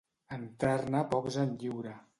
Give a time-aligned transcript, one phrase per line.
[0.37, 1.99] Entrar-ne pocs en lliura.